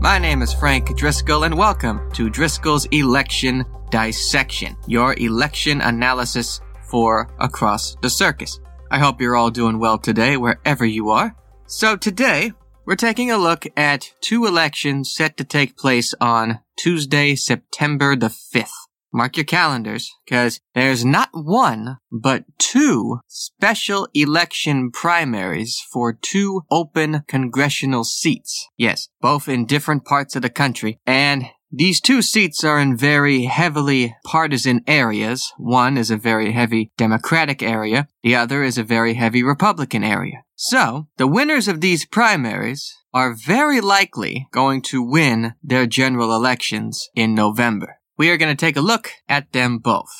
My 0.00 0.20
name 0.20 0.42
is 0.42 0.52
Frank 0.52 0.96
Driscoll, 0.96 1.42
and 1.42 1.58
welcome 1.58 2.08
to 2.12 2.30
Driscoll's 2.30 2.86
Election 2.92 3.64
Dissection, 3.90 4.76
your 4.86 5.14
election 5.18 5.80
analysis 5.80 6.60
for 6.88 7.28
Across 7.40 7.96
the 8.00 8.08
Circus. 8.08 8.60
I 8.92 9.00
hope 9.00 9.20
you're 9.20 9.34
all 9.34 9.50
doing 9.50 9.80
well 9.80 9.98
today, 9.98 10.36
wherever 10.36 10.86
you 10.86 11.10
are. 11.10 11.34
So, 11.66 11.96
today, 11.96 12.52
we're 12.86 12.94
taking 12.94 13.32
a 13.32 13.36
look 13.36 13.66
at 13.76 14.14
two 14.20 14.46
elections 14.46 15.12
set 15.12 15.36
to 15.38 15.44
take 15.44 15.76
place 15.76 16.14
on 16.20 16.60
Tuesday, 16.76 17.34
September 17.34 18.14
the 18.14 18.28
5th. 18.28 18.87
Mark 19.12 19.36
your 19.36 19.44
calendars, 19.44 20.10
because 20.24 20.60
there's 20.74 21.04
not 21.04 21.30
one, 21.32 21.96
but 22.12 22.44
two 22.58 23.20
special 23.26 24.06
election 24.12 24.90
primaries 24.90 25.80
for 25.92 26.12
two 26.12 26.62
open 26.70 27.24
congressional 27.26 28.04
seats. 28.04 28.68
Yes, 28.76 29.08
both 29.20 29.48
in 29.48 29.66
different 29.66 30.04
parts 30.04 30.36
of 30.36 30.42
the 30.42 30.50
country. 30.50 31.00
And 31.06 31.46
these 31.70 32.00
two 32.00 32.22
seats 32.22 32.64
are 32.64 32.78
in 32.78 32.96
very 32.96 33.44
heavily 33.44 34.16
partisan 34.24 34.82
areas. 34.86 35.52
One 35.58 35.98
is 35.98 36.10
a 36.10 36.16
very 36.16 36.52
heavy 36.52 36.92
Democratic 36.96 37.62
area. 37.62 38.08
The 38.22 38.36
other 38.36 38.62
is 38.62 38.78
a 38.78 38.84
very 38.84 39.14
heavy 39.14 39.42
Republican 39.42 40.02
area. 40.02 40.44
So, 40.54 41.08
the 41.18 41.26
winners 41.26 41.68
of 41.68 41.80
these 41.80 42.06
primaries 42.06 42.94
are 43.12 43.34
very 43.34 43.80
likely 43.80 44.48
going 44.50 44.82
to 44.82 45.02
win 45.02 45.54
their 45.62 45.86
general 45.86 46.34
elections 46.34 47.08
in 47.14 47.34
November 47.34 47.97
we 48.18 48.30
are 48.30 48.36
going 48.36 48.54
to 48.54 48.66
take 48.66 48.76
a 48.76 48.82
look 48.82 49.12
at 49.28 49.52
them 49.52 49.78
both. 49.78 50.10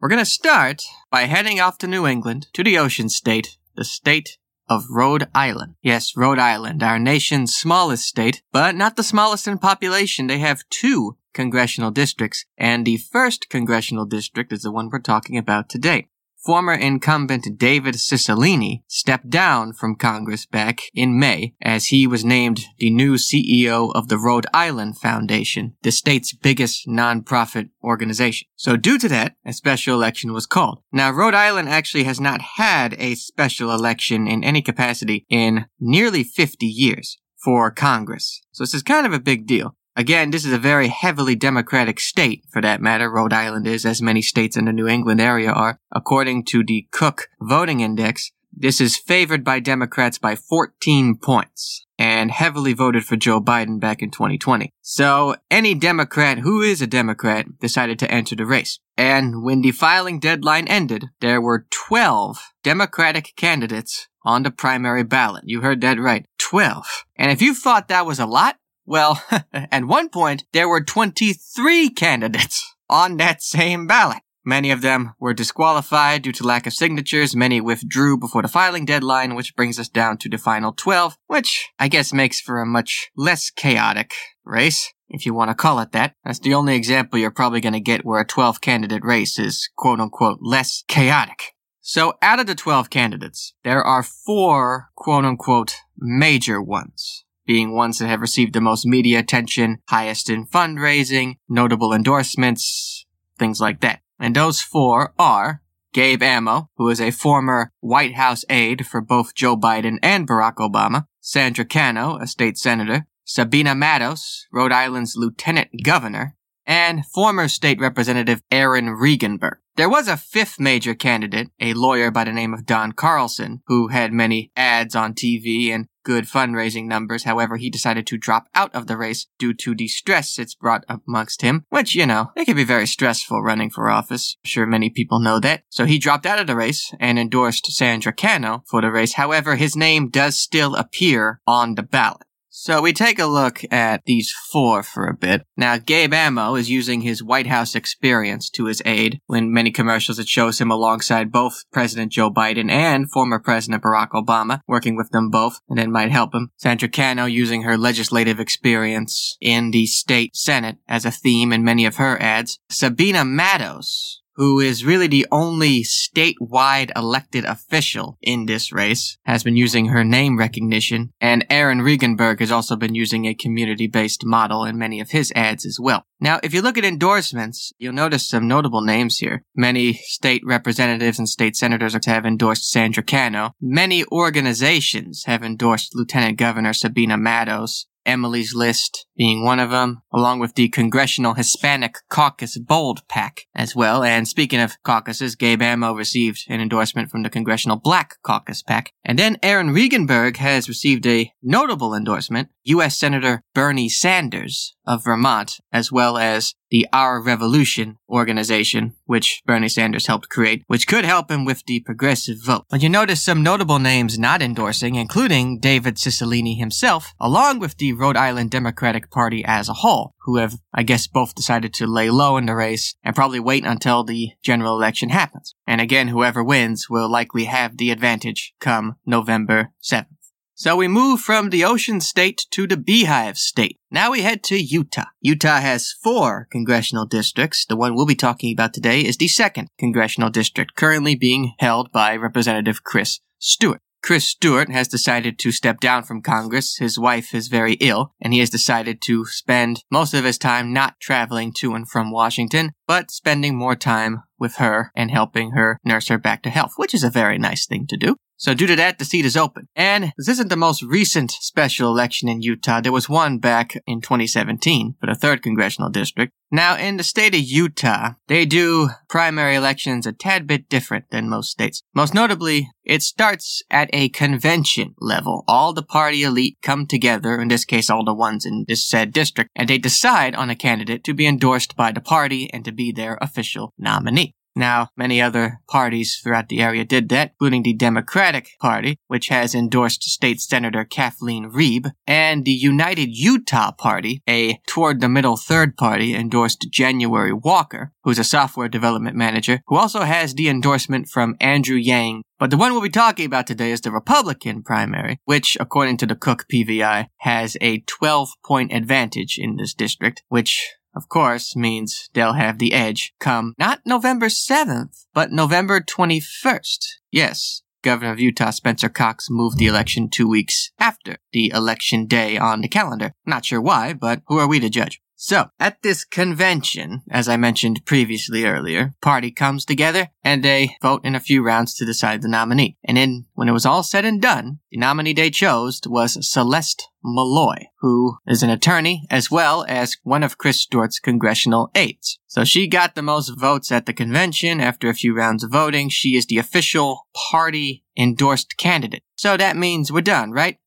We're 0.00 0.08
going 0.08 0.24
to 0.24 0.30
start 0.30 0.84
by 1.10 1.22
heading 1.22 1.58
off 1.58 1.76
to 1.78 1.88
New 1.88 2.06
England, 2.06 2.46
to 2.52 2.62
the 2.62 2.78
ocean 2.78 3.08
state, 3.08 3.58
the 3.74 3.84
state 3.84 4.38
of 4.68 4.84
Rhode 4.90 5.26
Island. 5.34 5.74
Yes, 5.82 6.16
Rhode 6.16 6.38
Island, 6.38 6.84
our 6.84 7.00
nation's 7.00 7.56
smallest 7.56 8.06
state, 8.06 8.42
but 8.52 8.76
not 8.76 8.94
the 8.94 9.02
smallest 9.02 9.48
in 9.48 9.58
population. 9.58 10.28
They 10.28 10.38
have 10.38 10.68
two 10.70 11.16
congressional 11.34 11.90
districts, 11.90 12.44
and 12.56 12.86
the 12.86 12.96
first 12.96 13.48
congressional 13.48 14.06
district 14.06 14.52
is 14.52 14.62
the 14.62 14.70
one 14.70 14.88
we're 14.88 15.00
talking 15.00 15.36
about 15.36 15.68
today 15.68 16.08
former 16.44 16.74
incumbent 16.74 17.58
David 17.58 17.94
Cicilline 17.94 18.82
stepped 18.86 19.28
down 19.28 19.72
from 19.72 19.96
Congress 19.96 20.46
back 20.46 20.82
in 20.94 21.18
May 21.18 21.54
as 21.60 21.86
he 21.86 22.06
was 22.06 22.24
named 22.24 22.64
the 22.78 22.90
new 22.90 23.14
CEO 23.14 23.92
of 23.94 24.08
the 24.08 24.18
Rhode 24.18 24.46
Island 24.54 24.98
Foundation, 24.98 25.74
the 25.82 25.90
state's 25.90 26.32
biggest 26.32 26.86
nonprofit 26.86 27.70
organization. 27.82 28.48
So 28.56 28.76
due 28.76 28.98
to 28.98 29.08
that, 29.08 29.34
a 29.44 29.52
special 29.52 29.94
election 29.94 30.32
was 30.32 30.46
called. 30.46 30.82
Now, 30.92 31.10
Rhode 31.10 31.34
Island 31.34 31.68
actually 31.68 32.04
has 32.04 32.20
not 32.20 32.40
had 32.56 32.94
a 32.98 33.14
special 33.14 33.70
election 33.70 34.26
in 34.26 34.44
any 34.44 34.62
capacity 34.62 35.26
in 35.28 35.66
nearly 35.80 36.24
50 36.24 36.66
years 36.66 37.18
for 37.42 37.70
Congress. 37.70 38.42
So 38.52 38.64
this 38.64 38.74
is 38.74 38.82
kind 38.82 39.06
of 39.06 39.12
a 39.12 39.20
big 39.20 39.46
deal. 39.46 39.76
Again, 39.98 40.30
this 40.30 40.44
is 40.44 40.52
a 40.52 40.58
very 40.58 40.86
heavily 40.86 41.34
Democratic 41.34 41.98
state, 41.98 42.44
for 42.52 42.62
that 42.62 42.80
matter. 42.80 43.10
Rhode 43.10 43.32
Island 43.32 43.66
is, 43.66 43.84
as 43.84 44.00
many 44.00 44.22
states 44.22 44.56
in 44.56 44.66
the 44.66 44.72
New 44.72 44.86
England 44.86 45.20
area 45.20 45.50
are. 45.50 45.80
According 45.90 46.44
to 46.50 46.62
the 46.62 46.86
Cook 46.92 47.28
Voting 47.40 47.80
Index, 47.80 48.30
this 48.52 48.80
is 48.80 48.96
favored 48.96 49.42
by 49.42 49.58
Democrats 49.58 50.16
by 50.16 50.36
14 50.36 51.16
points 51.16 51.84
and 51.98 52.30
heavily 52.30 52.74
voted 52.74 53.06
for 53.06 53.16
Joe 53.16 53.40
Biden 53.40 53.80
back 53.80 54.00
in 54.00 54.12
2020. 54.12 54.72
So 54.82 55.34
any 55.50 55.74
Democrat 55.74 56.38
who 56.38 56.62
is 56.62 56.80
a 56.80 56.86
Democrat 56.86 57.46
decided 57.60 57.98
to 57.98 58.10
enter 58.10 58.36
the 58.36 58.46
race. 58.46 58.78
And 58.96 59.42
when 59.42 59.62
the 59.62 59.72
filing 59.72 60.20
deadline 60.20 60.68
ended, 60.68 61.06
there 61.20 61.40
were 61.40 61.66
12 61.70 62.52
Democratic 62.62 63.32
candidates 63.34 64.06
on 64.22 64.44
the 64.44 64.52
primary 64.52 65.02
ballot. 65.02 65.42
You 65.46 65.62
heard 65.62 65.80
that 65.80 65.98
right. 65.98 66.24
12. 66.38 67.04
And 67.16 67.32
if 67.32 67.42
you 67.42 67.52
thought 67.52 67.88
that 67.88 68.06
was 68.06 68.20
a 68.20 68.26
lot, 68.26 68.58
well, 68.88 69.22
at 69.52 69.84
one 69.84 70.08
point, 70.08 70.44
there 70.52 70.68
were 70.68 70.82
23 70.82 71.90
candidates 71.90 72.74
on 72.88 73.18
that 73.18 73.42
same 73.42 73.86
ballot. 73.86 74.22
Many 74.44 74.70
of 74.70 74.80
them 74.80 75.12
were 75.20 75.34
disqualified 75.34 76.22
due 76.22 76.32
to 76.32 76.46
lack 76.46 76.66
of 76.66 76.72
signatures. 76.72 77.36
Many 77.36 77.60
withdrew 77.60 78.16
before 78.16 78.40
the 78.40 78.48
filing 78.48 78.86
deadline, 78.86 79.34
which 79.34 79.54
brings 79.54 79.78
us 79.78 79.90
down 79.90 80.16
to 80.18 80.30
the 80.30 80.38
final 80.38 80.72
12, 80.72 81.18
which 81.26 81.68
I 81.78 81.88
guess 81.88 82.14
makes 82.14 82.40
for 82.40 82.62
a 82.62 82.66
much 82.66 83.10
less 83.14 83.50
chaotic 83.50 84.14
race, 84.46 84.90
if 85.10 85.26
you 85.26 85.34
want 85.34 85.50
to 85.50 85.54
call 85.54 85.80
it 85.80 85.92
that. 85.92 86.14
That's 86.24 86.38
the 86.38 86.54
only 86.54 86.74
example 86.74 87.18
you're 87.18 87.30
probably 87.30 87.60
going 87.60 87.74
to 87.74 87.80
get 87.80 88.06
where 88.06 88.22
a 88.22 88.26
12 88.26 88.62
candidate 88.62 89.04
race 89.04 89.38
is 89.38 89.68
quote 89.76 90.00
unquote 90.00 90.38
less 90.40 90.82
chaotic. 90.88 91.52
So 91.82 92.14
out 92.22 92.40
of 92.40 92.46
the 92.46 92.54
12 92.54 92.88
candidates, 92.88 93.52
there 93.64 93.82
are 93.82 94.02
four 94.02 94.88
quote 94.96 95.26
unquote 95.26 95.74
major 95.98 96.62
ones 96.62 97.26
being 97.48 97.74
ones 97.74 97.98
that 97.98 98.08
have 98.08 98.20
received 98.20 98.52
the 98.52 98.60
most 98.60 98.86
media 98.86 99.18
attention, 99.18 99.78
highest 99.88 100.28
in 100.28 100.46
fundraising, 100.46 101.36
notable 101.48 101.94
endorsements, 101.94 103.06
things 103.38 103.58
like 103.58 103.80
that. 103.80 104.00
And 104.20 104.36
those 104.36 104.60
four 104.60 105.14
are 105.18 105.62
Gabe 105.94 106.22
Amo, 106.22 106.68
who 106.76 106.90
is 106.90 107.00
a 107.00 107.10
former 107.10 107.72
White 107.80 108.16
House 108.16 108.44
aide 108.50 108.86
for 108.86 109.00
both 109.00 109.34
Joe 109.34 109.56
Biden 109.56 109.96
and 110.02 110.28
Barack 110.28 110.56
Obama, 110.56 111.06
Sandra 111.20 111.64
Cano, 111.64 112.18
a 112.18 112.26
state 112.26 112.58
senator, 112.58 113.06
Sabina 113.24 113.74
Matos, 113.74 114.46
Rhode 114.52 114.72
Island's 114.72 115.16
lieutenant 115.16 115.70
governor, 115.82 116.36
and 116.66 117.06
former 117.06 117.48
state 117.48 117.80
representative 117.80 118.42
Aaron 118.50 118.88
Regunberg. 118.88 119.56
There 119.76 119.88
was 119.88 120.06
a 120.06 120.18
fifth 120.18 120.60
major 120.60 120.94
candidate, 120.94 121.48
a 121.58 121.72
lawyer 121.72 122.10
by 122.10 122.24
the 122.24 122.32
name 122.32 122.52
of 122.52 122.66
Don 122.66 122.92
Carlson, 122.92 123.62
who 123.68 123.88
had 123.88 124.12
many 124.12 124.52
ads 124.54 124.94
on 124.94 125.14
TV 125.14 125.70
and 125.70 125.88
good 126.08 126.24
fundraising 126.24 126.86
numbers. 126.86 127.24
However, 127.24 127.58
he 127.58 127.68
decided 127.68 128.06
to 128.06 128.16
drop 128.16 128.48
out 128.54 128.74
of 128.74 128.86
the 128.86 128.96
race 128.96 129.26
due 129.38 129.52
to 129.52 129.74
the 129.74 129.88
stress 129.88 130.38
it's 130.38 130.54
brought 130.54 130.86
amongst 130.88 131.42
him, 131.42 131.66
which, 131.68 131.94
you 131.94 132.06
know, 132.06 132.32
it 132.34 132.46
can 132.46 132.56
be 132.56 132.64
very 132.64 132.86
stressful 132.86 133.42
running 133.42 133.68
for 133.68 133.90
office. 133.90 134.38
I'm 134.42 134.48
sure 134.48 134.66
many 134.66 134.88
people 134.88 135.20
know 135.20 135.38
that. 135.40 135.64
So 135.68 135.84
he 135.84 135.98
dropped 135.98 136.24
out 136.24 136.38
of 136.38 136.46
the 136.46 136.56
race 136.56 136.94
and 136.98 137.18
endorsed 137.18 137.70
Sandra 137.70 138.14
Cano 138.14 138.64
for 138.66 138.80
the 138.80 138.90
race. 138.90 139.12
However, 139.12 139.56
his 139.56 139.76
name 139.76 140.08
does 140.08 140.38
still 140.38 140.76
appear 140.76 141.42
on 141.46 141.74
the 141.74 141.82
ballot. 141.82 142.22
So 142.50 142.80
we 142.80 142.92
take 142.92 143.18
a 143.18 143.26
look 143.26 143.62
at 143.70 144.04
these 144.06 144.30
four 144.30 144.82
for 144.82 145.06
a 145.06 145.14
bit. 145.14 145.46
Now, 145.56 145.76
Gabe 145.76 146.14
Amo 146.14 146.54
is 146.54 146.70
using 146.70 147.02
his 147.02 147.22
White 147.22 147.46
House 147.46 147.74
experience 147.74 148.48
to 148.50 148.64
his 148.66 148.82
aid 148.84 149.20
when 149.26 149.52
many 149.52 149.70
commercials 149.70 150.18
it 150.18 150.28
shows 150.28 150.60
him 150.60 150.70
alongside 150.70 151.30
both 151.30 151.64
President 151.72 152.10
Joe 152.10 152.30
Biden 152.30 152.70
and 152.70 153.10
former 153.10 153.38
President 153.38 153.82
Barack 153.82 154.10
Obama, 154.10 154.60
working 154.66 154.96
with 154.96 155.10
them 155.10 155.28
both, 155.28 155.60
and 155.68 155.78
it 155.78 155.88
might 155.88 156.10
help 156.10 156.34
him. 156.34 156.50
Sandra 156.56 156.88
Cano 156.88 157.26
using 157.26 157.62
her 157.62 157.76
legislative 157.76 158.40
experience 158.40 159.36
in 159.40 159.70
the 159.70 159.86
state 159.86 160.34
senate 160.34 160.78
as 160.88 161.04
a 161.04 161.10
theme 161.10 161.52
in 161.52 161.62
many 161.64 161.84
of 161.84 161.96
her 161.96 162.20
ads. 162.20 162.58
Sabina 162.70 163.24
Matos 163.24 164.22
who 164.38 164.60
is 164.60 164.84
really 164.84 165.08
the 165.08 165.26
only 165.32 165.82
statewide 165.82 166.90
elected 166.96 167.44
official 167.44 168.16
in 168.22 168.46
this 168.46 168.72
race, 168.72 169.18
has 169.24 169.42
been 169.42 169.56
using 169.56 169.86
her 169.86 170.04
name 170.04 170.38
recognition, 170.38 171.10
and 171.20 171.44
Aaron 171.50 171.80
Regunberg 171.80 172.38
has 172.38 172.52
also 172.52 172.76
been 172.76 172.94
using 172.94 173.26
a 173.26 173.34
community-based 173.34 174.24
model 174.24 174.64
in 174.64 174.78
many 174.78 175.00
of 175.00 175.10
his 175.10 175.32
ads 175.34 175.66
as 175.66 175.78
well. 175.80 176.04
Now, 176.20 176.38
if 176.42 176.54
you 176.54 176.62
look 176.62 176.78
at 176.78 176.84
endorsements, 176.84 177.72
you'll 177.78 177.92
notice 177.92 178.28
some 178.28 178.46
notable 178.46 178.80
names 178.80 179.18
here. 179.18 179.44
Many 179.56 179.94
state 179.94 180.42
representatives 180.44 181.18
and 181.18 181.28
state 181.28 181.56
senators 181.56 181.96
have 182.06 182.24
endorsed 182.24 182.70
Sandra 182.70 183.02
Cano. 183.02 183.52
Many 183.60 184.04
organizations 184.06 185.24
have 185.26 185.42
endorsed 185.42 185.96
Lieutenant 185.96 186.38
Governor 186.38 186.72
Sabina 186.72 187.16
Matos. 187.16 187.86
Emily's 188.08 188.54
List 188.54 189.06
being 189.16 189.44
one 189.44 189.60
of 189.60 189.70
them, 189.70 190.02
along 190.12 190.40
with 190.40 190.54
the 190.54 190.68
Congressional 190.68 191.34
Hispanic 191.34 191.96
Caucus 192.08 192.56
BOLD 192.56 193.06
PAC 193.08 193.42
as 193.54 193.76
well. 193.76 194.02
And 194.02 194.26
speaking 194.26 194.60
of 194.60 194.82
caucuses, 194.82 195.36
Gabe 195.36 195.62
Amo 195.62 195.92
received 195.92 196.44
an 196.48 196.60
endorsement 196.60 197.10
from 197.10 197.22
the 197.22 197.30
Congressional 197.30 197.76
Black 197.76 198.14
Caucus 198.22 198.62
PAC. 198.62 198.92
And 199.04 199.18
then 199.18 199.36
Aaron 199.42 199.74
Regunberg 199.74 200.36
has 200.38 200.68
received 200.68 201.06
a 201.06 201.32
notable 201.42 201.94
endorsement, 201.94 202.48
U.S. 202.64 202.98
Senator 202.98 203.42
Bernie 203.54 203.88
Sanders 203.88 204.74
of 204.86 205.04
Vermont, 205.04 205.58
as 205.70 205.92
well 205.92 206.16
as 206.16 206.54
the 206.70 206.86
Our 206.92 207.22
Revolution 207.22 207.98
organization, 208.08 208.94
which 209.06 209.42
Bernie 209.46 209.68
Sanders 209.68 210.06
helped 210.06 210.28
create, 210.28 210.64
which 210.66 210.86
could 210.86 211.04
help 211.04 211.30
him 211.30 211.44
with 211.44 211.64
the 211.66 211.80
progressive 211.80 212.38
vote. 212.44 212.64
But 212.70 212.82
you 212.82 212.88
notice 212.88 213.22
some 213.22 213.42
notable 213.42 213.78
names 213.78 214.18
not 214.18 214.42
endorsing, 214.42 214.94
including 214.94 215.58
David 215.58 215.96
Cicilline 215.96 216.58
himself, 216.58 217.14
along 217.20 217.58
with 217.58 217.76
the 217.76 217.92
Rhode 217.92 218.16
Island 218.16 218.50
Democratic 218.50 219.10
Party 219.10 219.44
as 219.46 219.68
a 219.68 219.74
whole, 219.74 220.14
who 220.22 220.36
have, 220.36 220.58
I 220.74 220.82
guess, 220.82 221.06
both 221.06 221.34
decided 221.34 221.72
to 221.74 221.86
lay 221.86 222.10
low 222.10 222.36
in 222.36 222.46
the 222.46 222.54
race 222.54 222.94
and 223.02 223.14
probably 223.16 223.40
wait 223.40 223.64
until 223.64 224.04
the 224.04 224.30
general 224.42 224.76
election 224.76 225.08
happens. 225.08 225.54
And 225.66 225.80
again, 225.80 226.08
whoever 226.08 226.42
wins 226.44 226.88
will 226.90 227.10
likely 227.10 227.44
have 227.44 227.76
the 227.76 227.90
advantage 227.90 228.54
come 228.60 228.96
November 229.06 229.72
7th. 229.82 230.17
So 230.58 230.74
we 230.74 230.88
move 230.88 231.20
from 231.20 231.50
the 231.50 231.62
ocean 231.62 232.00
state 232.00 232.44
to 232.50 232.66
the 232.66 232.76
beehive 232.76 233.38
state. 233.38 233.78
Now 233.92 234.10
we 234.10 234.22
head 234.22 234.42
to 234.44 234.60
Utah. 234.60 235.04
Utah 235.20 235.60
has 235.60 235.92
four 235.92 236.48
congressional 236.50 237.06
districts. 237.06 237.64
The 237.64 237.76
one 237.76 237.94
we'll 237.94 238.06
be 238.06 238.16
talking 238.16 238.52
about 238.52 238.74
today 238.74 239.02
is 239.02 239.16
the 239.16 239.28
second 239.28 239.68
congressional 239.78 240.30
district, 240.30 240.74
currently 240.74 241.14
being 241.14 241.52
held 241.60 241.92
by 241.92 242.16
Representative 242.16 242.82
Chris 242.82 243.20
Stewart. 243.38 243.80
Chris 244.02 244.24
Stewart 244.24 244.68
has 244.68 244.88
decided 244.88 245.38
to 245.38 245.52
step 245.52 245.78
down 245.78 246.02
from 246.02 246.22
Congress. 246.22 246.78
His 246.78 246.98
wife 246.98 247.36
is 247.36 247.46
very 247.46 247.74
ill, 247.74 248.12
and 248.20 248.32
he 248.32 248.40
has 248.40 248.50
decided 248.50 249.00
to 249.02 249.26
spend 249.26 249.84
most 249.92 250.12
of 250.12 250.24
his 250.24 250.38
time 250.38 250.72
not 250.72 250.98
traveling 250.98 251.52
to 251.58 251.74
and 251.74 251.88
from 251.88 252.10
Washington, 252.10 252.72
but 252.88 253.12
spending 253.12 253.56
more 253.56 253.76
time 253.76 254.24
with 254.38 254.56
her 254.56 254.90
and 254.94 255.10
helping 255.10 255.52
her 255.52 255.78
nurse 255.84 256.08
her 256.08 256.18
back 256.18 256.42
to 256.42 256.50
health, 256.50 256.72
which 256.76 256.94
is 256.94 257.04
a 257.04 257.10
very 257.10 257.38
nice 257.38 257.66
thing 257.66 257.86
to 257.88 257.96
do. 257.96 258.16
So 258.40 258.54
due 258.54 258.68
to 258.68 258.76
that, 258.76 259.00
the 259.00 259.04
seat 259.04 259.24
is 259.24 259.36
open. 259.36 259.66
And 259.74 260.12
this 260.16 260.28
isn't 260.28 260.48
the 260.48 260.56
most 260.56 260.80
recent 260.80 261.32
special 261.32 261.90
election 261.90 262.28
in 262.28 262.40
Utah. 262.40 262.80
There 262.80 262.92
was 262.92 263.08
one 263.08 263.38
back 263.38 263.76
in 263.84 264.00
2017 264.00 264.94
for 265.00 265.06
the 265.06 265.18
3rd 265.18 265.42
Congressional 265.42 265.90
District. 265.90 266.32
Now, 266.50 266.76
in 266.76 266.96
the 266.96 267.02
state 267.02 267.34
of 267.34 267.40
Utah, 267.40 268.12
they 268.28 268.46
do 268.46 268.90
primary 269.08 269.56
elections 269.56 270.06
a 270.06 270.12
tad 270.12 270.46
bit 270.46 270.68
different 270.68 271.06
than 271.10 271.28
most 271.28 271.50
states. 271.50 271.82
Most 271.94 272.14
notably, 272.14 272.70
it 272.84 273.02
starts 273.02 273.60
at 273.70 273.90
a 273.92 274.08
convention 274.08 274.94
level. 275.00 275.44
All 275.48 275.72
the 275.72 275.82
party 275.82 276.22
elite 276.22 276.58
come 276.62 276.86
together, 276.86 277.40
in 277.40 277.48
this 277.48 277.64
case, 277.64 277.90
all 277.90 278.04
the 278.04 278.14
ones 278.14 278.46
in 278.46 278.64
this 278.68 278.88
said 278.88 279.12
district, 279.12 279.50
and 279.56 279.68
they 279.68 279.78
decide 279.78 280.36
on 280.36 280.48
a 280.48 280.54
candidate 280.54 281.02
to 281.04 281.12
be 281.12 281.26
endorsed 281.26 281.76
by 281.76 281.90
the 281.90 282.00
party 282.00 282.48
and 282.52 282.64
to 282.64 282.72
be 282.72 282.92
their 282.92 283.18
official 283.20 283.74
nominee. 283.76 284.27
Now, 284.58 284.88
many 284.96 285.22
other 285.22 285.60
parties 285.68 286.18
throughout 286.20 286.48
the 286.48 286.60
area 286.60 286.84
did 286.84 287.10
that, 287.10 287.30
including 287.30 287.62
the 287.62 287.74
Democratic 287.74 288.48
Party, 288.60 288.98
which 289.06 289.28
has 289.28 289.54
endorsed 289.54 290.02
State 290.02 290.40
Senator 290.40 290.84
Kathleen 290.84 291.52
Riebe, 291.52 291.92
and 292.08 292.44
the 292.44 292.50
United 292.50 293.10
Utah 293.16 293.70
Party, 293.70 294.20
a 294.28 294.58
toward 294.66 295.00
the 295.00 295.08
middle 295.08 295.36
third 295.36 295.76
party, 295.76 296.12
endorsed 296.12 296.66
January 296.72 297.32
Walker, 297.32 297.92
who's 298.02 298.18
a 298.18 298.24
software 298.24 298.68
development 298.68 299.16
manager, 299.16 299.60
who 299.68 299.76
also 299.76 300.00
has 300.00 300.34
the 300.34 300.48
endorsement 300.48 301.08
from 301.08 301.36
Andrew 301.40 301.76
Yang. 301.76 302.22
But 302.40 302.50
the 302.50 302.56
one 302.56 302.72
we'll 302.72 302.80
be 302.80 302.88
talking 302.88 303.26
about 303.26 303.46
today 303.46 303.70
is 303.70 303.80
the 303.80 303.92
Republican 303.92 304.64
primary, 304.64 305.20
which, 305.24 305.56
according 305.60 305.98
to 305.98 306.06
the 306.06 306.16
Cook 306.16 306.46
PVI, 306.52 307.06
has 307.18 307.56
a 307.60 307.78
12 307.82 308.30
point 308.44 308.72
advantage 308.72 309.38
in 309.38 309.54
this 309.54 309.72
district, 309.72 310.24
which 310.28 310.74
of 310.98 311.08
course, 311.08 311.54
means 311.54 312.10
they'll 312.12 312.32
have 312.32 312.58
the 312.58 312.72
edge 312.72 313.14
come 313.20 313.54
not 313.56 313.80
November 313.86 314.26
7th, 314.26 315.06
but 315.14 315.30
November 315.30 315.80
21st. 315.80 316.86
Yes, 317.12 317.62
Governor 317.82 318.10
of 318.10 318.18
Utah 318.18 318.50
Spencer 318.50 318.88
Cox 318.88 319.30
moved 319.30 319.58
the 319.58 319.68
election 319.68 320.10
two 320.10 320.28
weeks 320.28 320.72
after 320.78 321.18
the 321.32 321.52
election 321.54 322.06
day 322.06 322.36
on 322.36 322.62
the 322.62 322.68
calendar. 322.68 323.12
Not 323.24 323.44
sure 323.44 323.60
why, 323.60 323.92
but 323.92 324.22
who 324.26 324.38
are 324.38 324.48
we 324.48 324.58
to 324.58 324.68
judge? 324.68 325.00
So, 325.20 325.50
at 325.58 325.82
this 325.82 326.04
convention, 326.04 327.02
as 327.10 327.28
I 327.28 327.36
mentioned 327.36 327.84
previously 327.84 328.44
earlier, 328.44 328.94
party 329.02 329.32
comes 329.32 329.64
together 329.64 330.10
and 330.22 330.44
they 330.44 330.76
vote 330.80 331.04
in 331.04 331.16
a 331.16 331.20
few 331.20 331.44
rounds 331.44 331.74
to 331.74 331.84
decide 331.84 332.22
the 332.22 332.28
nominee. 332.28 332.78
And 332.84 332.96
then, 332.96 333.26
when 333.34 333.48
it 333.48 333.52
was 333.52 333.66
all 333.66 333.82
said 333.82 334.04
and 334.04 334.22
done, 334.22 334.60
the 334.70 334.78
nominee 334.78 335.14
they 335.14 335.30
chose 335.30 335.80
was 335.84 336.24
Celeste 336.24 336.88
Maloy, 337.04 337.64
who 337.80 338.18
is 338.28 338.44
an 338.44 338.50
attorney 338.50 339.08
as 339.10 339.28
well 339.28 339.64
as 339.68 339.96
one 340.04 340.22
of 340.22 340.38
Chris 340.38 340.60
Stewart's 340.60 341.00
congressional 341.00 341.72
aides. 341.74 342.20
So 342.28 342.44
she 342.44 342.68
got 342.68 342.94
the 342.94 343.02
most 343.02 343.30
votes 343.30 343.72
at 343.72 343.86
the 343.86 343.92
convention 343.92 344.60
after 344.60 344.88
a 344.88 344.94
few 344.94 345.16
rounds 345.16 345.42
of 345.42 345.50
voting. 345.50 345.88
She 345.88 346.14
is 346.14 346.26
the 346.26 346.38
official 346.38 347.08
party 347.32 347.82
endorsed 347.96 348.56
candidate. 348.56 349.02
So 349.16 349.36
that 349.36 349.56
means 349.56 349.90
we're 349.90 350.00
done, 350.02 350.30
right? 350.30 350.58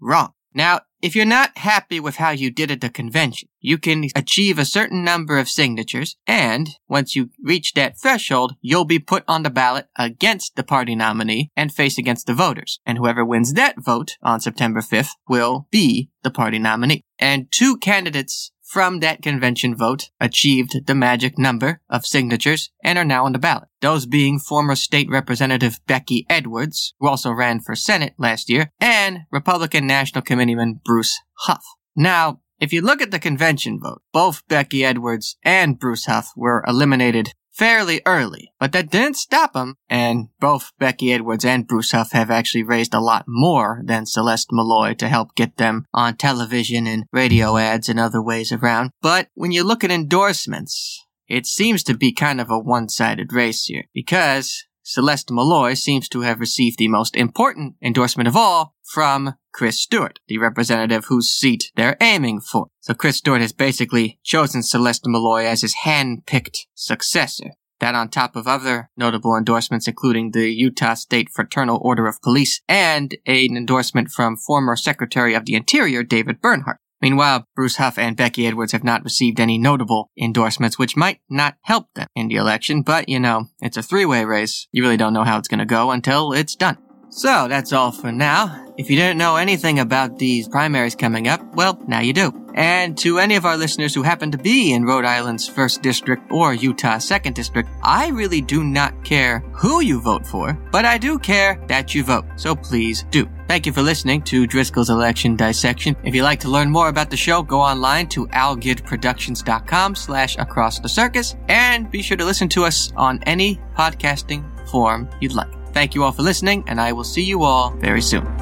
Wrong. 0.00 0.32
Now, 0.54 0.80
if 1.02 1.16
you're 1.16 1.24
not 1.24 1.58
happy 1.58 1.98
with 1.98 2.16
how 2.16 2.30
you 2.30 2.50
did 2.50 2.70
at 2.70 2.80
the 2.80 2.88
convention, 2.88 3.48
you 3.60 3.76
can 3.76 4.06
achieve 4.14 4.58
a 4.58 4.64
certain 4.64 5.02
number 5.02 5.36
of 5.38 5.48
signatures, 5.48 6.16
and 6.28 6.76
once 6.88 7.16
you 7.16 7.30
reach 7.42 7.72
that 7.74 7.98
threshold, 8.00 8.54
you'll 8.60 8.84
be 8.84 9.00
put 9.00 9.24
on 9.26 9.42
the 9.42 9.50
ballot 9.50 9.88
against 9.98 10.54
the 10.54 10.62
party 10.62 10.94
nominee 10.94 11.50
and 11.56 11.74
face 11.74 11.98
against 11.98 12.26
the 12.26 12.34
voters. 12.34 12.78
And 12.86 12.98
whoever 12.98 13.24
wins 13.24 13.54
that 13.54 13.82
vote 13.82 14.16
on 14.22 14.40
September 14.40 14.80
5th 14.80 15.10
will 15.28 15.66
be 15.72 16.08
the 16.22 16.30
party 16.30 16.60
nominee. 16.60 17.04
And 17.18 17.48
two 17.50 17.76
candidates 17.76 18.51
from 18.72 19.00
that 19.00 19.20
convention 19.20 19.76
vote 19.76 20.08
achieved 20.18 20.86
the 20.86 20.94
magic 20.94 21.38
number 21.38 21.82
of 21.90 22.06
signatures 22.06 22.70
and 22.82 22.98
are 22.98 23.04
now 23.04 23.26
on 23.26 23.32
the 23.32 23.38
ballot. 23.38 23.68
Those 23.82 24.06
being 24.06 24.38
former 24.38 24.76
state 24.76 25.10
representative 25.10 25.78
Becky 25.86 26.24
Edwards, 26.30 26.94
who 26.98 27.06
also 27.06 27.30
ran 27.30 27.60
for 27.60 27.76
Senate 27.76 28.14
last 28.16 28.48
year, 28.48 28.70
and 28.80 29.20
Republican 29.30 29.86
National 29.86 30.22
Committeeman 30.22 30.80
Bruce 30.86 31.20
Hough. 31.46 31.66
Now, 31.94 32.40
if 32.60 32.72
you 32.72 32.80
look 32.80 33.02
at 33.02 33.10
the 33.10 33.18
convention 33.18 33.78
vote, 33.78 34.00
both 34.10 34.48
Becky 34.48 34.86
Edwards 34.86 35.36
and 35.42 35.78
Bruce 35.78 36.06
Hough 36.06 36.32
were 36.34 36.64
eliminated 36.66 37.34
fairly 37.52 38.00
early, 38.06 38.52
but 38.58 38.72
that 38.72 38.90
didn't 38.90 39.16
stop 39.16 39.52
them, 39.52 39.76
and 39.88 40.28
both 40.40 40.72
Becky 40.78 41.12
Edwards 41.12 41.44
and 41.44 41.66
Bruce 41.66 41.92
Hough 41.92 42.12
have 42.12 42.30
actually 42.30 42.62
raised 42.62 42.94
a 42.94 43.00
lot 43.00 43.24
more 43.28 43.82
than 43.84 44.06
Celeste 44.06 44.50
Maloy 44.50 44.96
to 44.98 45.08
help 45.08 45.34
get 45.34 45.56
them 45.56 45.86
on 45.92 46.16
television 46.16 46.86
and 46.86 47.04
radio 47.12 47.56
ads 47.56 47.88
and 47.88 48.00
other 48.00 48.22
ways 48.22 48.52
around. 48.52 48.90
But 49.00 49.28
when 49.34 49.52
you 49.52 49.64
look 49.64 49.84
at 49.84 49.90
endorsements, 49.90 51.04
it 51.28 51.46
seems 51.46 51.82
to 51.84 51.96
be 51.96 52.12
kind 52.12 52.40
of 52.40 52.50
a 52.50 52.58
one-sided 52.58 53.32
race 53.32 53.64
here, 53.64 53.84
because 53.94 54.64
Celeste 54.82 55.28
Maloy 55.28 55.76
seems 55.76 56.08
to 56.08 56.22
have 56.22 56.40
received 56.40 56.78
the 56.78 56.88
most 56.88 57.16
important 57.16 57.76
endorsement 57.82 58.28
of 58.28 58.36
all 58.36 58.74
from 58.82 59.34
Chris 59.52 59.80
Stewart, 59.80 60.18
the 60.28 60.38
representative 60.38 61.06
whose 61.06 61.28
seat 61.28 61.70
they're 61.76 61.96
aiming 62.00 62.40
for. 62.40 62.66
So 62.80 62.94
Chris 62.94 63.16
Stewart 63.16 63.40
has 63.40 63.52
basically 63.52 64.18
chosen 64.22 64.62
Celeste 64.62 65.04
Maloy 65.06 65.44
as 65.44 65.60
his 65.60 65.74
hand-picked 65.74 66.66
successor. 66.74 67.52
That 67.80 67.94
on 67.96 68.10
top 68.10 68.36
of 68.36 68.46
other 68.46 68.90
notable 68.96 69.36
endorsements, 69.36 69.88
including 69.88 70.30
the 70.30 70.48
Utah 70.50 70.94
State 70.94 71.28
Fraternal 71.34 71.80
Order 71.82 72.06
of 72.06 72.22
Police 72.22 72.60
and 72.68 73.16
an 73.26 73.56
endorsement 73.56 74.10
from 74.10 74.36
former 74.36 74.76
Secretary 74.76 75.34
of 75.34 75.46
the 75.46 75.54
Interior 75.54 76.04
David 76.04 76.40
Bernhardt. 76.40 76.78
Meanwhile, 77.02 77.48
Bruce 77.56 77.76
Hough 77.76 77.98
and 77.98 78.16
Becky 78.16 78.46
Edwards 78.46 78.72
have 78.72 78.84
not 78.84 79.02
received 79.02 79.40
any 79.40 79.58
notable 79.58 80.10
endorsements, 80.16 80.78
which 80.78 80.96
might 80.96 81.18
not 81.28 81.56
help 81.62 81.88
them 81.94 82.06
in 82.14 82.28
the 82.28 82.36
election, 82.36 82.82
but 82.82 83.08
you 83.08 83.18
know, 83.18 83.48
it's 83.60 83.76
a 83.76 83.82
three-way 83.82 84.24
race. 84.24 84.68
You 84.70 84.84
really 84.84 84.96
don't 84.96 85.12
know 85.12 85.24
how 85.24 85.38
it's 85.38 85.48
gonna 85.48 85.66
go 85.66 85.90
until 85.90 86.32
it's 86.32 86.54
done. 86.54 86.78
So 87.14 87.46
that's 87.46 87.74
all 87.74 87.92
for 87.92 88.10
now. 88.10 88.72
If 88.78 88.88
you 88.88 88.96
didn't 88.96 89.18
know 89.18 89.36
anything 89.36 89.78
about 89.78 90.18
these 90.18 90.48
primaries 90.48 90.94
coming 90.94 91.28
up, 91.28 91.42
well, 91.54 91.78
now 91.86 92.00
you 92.00 92.14
do. 92.14 92.32
And 92.54 92.96
to 92.98 93.18
any 93.18 93.36
of 93.36 93.44
our 93.44 93.58
listeners 93.58 93.94
who 93.94 94.02
happen 94.02 94.30
to 94.30 94.38
be 94.38 94.72
in 94.72 94.86
Rhode 94.86 95.04
Island's 95.04 95.48
1st 95.48 95.82
District 95.82 96.32
or 96.32 96.54
Utah's 96.54 97.04
2nd 97.04 97.34
District, 97.34 97.68
I 97.82 98.08
really 98.08 98.40
do 98.40 98.64
not 98.64 99.04
care 99.04 99.40
who 99.52 99.80
you 99.80 100.00
vote 100.00 100.26
for, 100.26 100.54
but 100.72 100.86
I 100.86 100.96
do 100.96 101.18
care 101.18 101.62
that 101.68 101.94
you 101.94 102.02
vote. 102.02 102.24
So 102.36 102.54
please 102.56 103.04
do. 103.10 103.28
Thank 103.46 103.66
you 103.66 103.74
for 103.74 103.82
listening 103.82 104.22
to 104.22 104.46
Driscoll's 104.46 104.88
Election 104.88 105.36
Dissection. 105.36 105.94
If 106.04 106.14
you'd 106.14 106.24
like 106.24 106.40
to 106.40 106.50
learn 106.50 106.70
more 106.70 106.88
about 106.88 107.10
the 107.10 107.16
show, 107.18 107.42
go 107.42 107.60
online 107.60 108.08
to 108.08 108.26
algidproductions.com 108.28 109.94
slash 109.96 110.38
across 110.38 110.78
the 110.78 110.88
circus 110.88 111.36
and 111.48 111.90
be 111.90 112.00
sure 112.00 112.16
to 112.16 112.24
listen 112.24 112.48
to 112.50 112.64
us 112.64 112.90
on 112.96 113.22
any 113.24 113.60
podcasting 113.76 114.42
form 114.70 115.10
you'd 115.20 115.34
like. 115.34 115.61
Thank 115.72 115.94
you 115.94 116.04
all 116.04 116.12
for 116.12 116.22
listening, 116.22 116.64
and 116.66 116.80
I 116.80 116.92
will 116.92 117.04
see 117.04 117.22
you 117.22 117.42
all 117.44 117.70
very 117.70 118.02
soon. 118.02 118.41